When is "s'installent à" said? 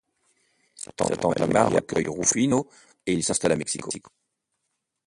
3.23-3.55